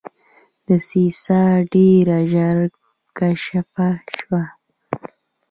[0.65, 1.41] دسیسه
[1.71, 2.57] ډېره ژر
[3.17, 3.69] کشف
[4.17, 4.43] شوه.